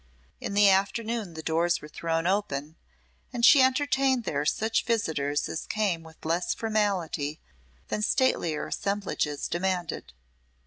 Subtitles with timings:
[0.39, 2.75] In the afternoon the doors were thrown open,
[3.31, 7.39] and she entertained there such visitors as came with less formality
[7.89, 10.11] than statelier assemblages demanded.